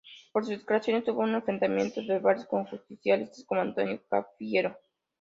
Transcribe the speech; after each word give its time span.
Por 0.31 0.43
sus 0.45 0.57
declaraciones 0.57 1.03
tuvo 1.03 1.27
enfrentamientos 1.27 2.07
verbales 2.07 2.47
con 2.47 2.65
justicialistas 2.65 3.45
como 3.45 3.61
Antonio 3.61 4.01
Cafiero. 4.09 4.75